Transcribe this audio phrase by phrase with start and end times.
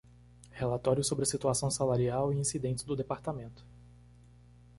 [0.49, 3.63] Relatório sobre a situação salarial e incidentes do Departamento.